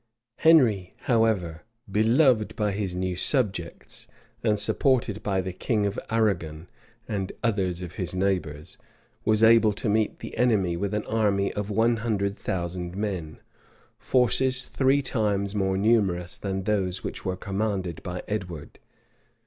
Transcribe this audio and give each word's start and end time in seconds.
Henry, 0.37 0.95
however, 1.01 1.61
beloved 1.91 2.55
by 2.55 2.71
his 2.71 2.95
new 2.95 3.15
subjects, 3.15 4.07
and 4.43 4.59
supported 4.59 5.21
by 5.21 5.41
the 5.41 5.53
king 5.53 5.85
of 5.85 5.99
Arragon 6.09 6.67
and 7.07 7.31
others 7.43 7.83
of 7.83 7.97
his 7.97 8.15
neighbors, 8.15 8.79
was 9.25 9.43
able 9.43 9.71
to 9.73 9.87
meet 9.87 10.17
the 10.17 10.35
enemy 10.37 10.75
with 10.75 10.95
an 10.95 11.05
army 11.05 11.53
of 11.53 11.69
one 11.69 11.97
hundred 11.97 12.35
thousand 12.35 12.97
men; 12.97 13.41
forces 13.99 14.63
three 14.63 15.03
times 15.03 15.53
more 15.53 15.77
numerous 15.77 16.35
than 16.35 16.63
those 16.63 17.03
which 17.03 17.23
were 17.23 17.37
commanded 17.37 18.01
by 18.01 18.23
Edward. 18.27 18.79